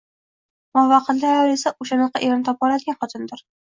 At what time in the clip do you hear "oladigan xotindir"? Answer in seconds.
2.73-3.51